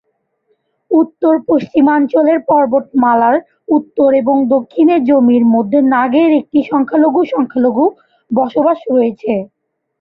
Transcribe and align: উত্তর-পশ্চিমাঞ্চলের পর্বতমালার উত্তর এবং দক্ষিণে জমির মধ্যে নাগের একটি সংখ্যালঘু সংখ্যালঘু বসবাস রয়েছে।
উত্তর-পশ্চিমাঞ্চলের 0.91 2.39
পর্বতমালার 2.49 3.37
উত্তর 3.69 4.09
এবং 4.21 4.35
দক্ষিণে 4.53 4.95
জমির 5.09 5.43
মধ্যে 5.53 5.79
নাগের 5.93 6.29
একটি 6.39 6.59
সংখ্যালঘু 6.71 7.21
সংখ্যালঘু 7.33 7.85
বসবাস 8.31 8.79
রয়েছে। 8.91 9.33